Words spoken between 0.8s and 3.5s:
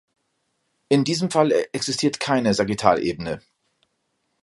In diesem Fall existiert keine Sagittalebene.